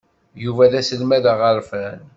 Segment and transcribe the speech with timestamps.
[0.43, 1.99] Yuba d aselmad aɣerfan.